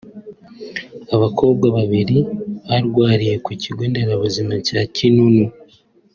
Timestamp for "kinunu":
4.95-5.45